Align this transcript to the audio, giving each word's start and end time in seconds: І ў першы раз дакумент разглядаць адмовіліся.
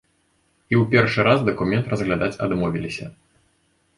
І 0.73 0.77
ў 0.81 0.87
першы 0.93 1.25
раз 1.27 1.43
дакумент 1.51 1.85
разглядаць 1.93 2.39
адмовіліся. 2.47 3.05